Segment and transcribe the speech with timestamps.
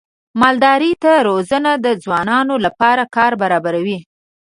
[0.41, 3.99] مالدارۍ ته روزنه د ځوانانو لپاره کار برابروي.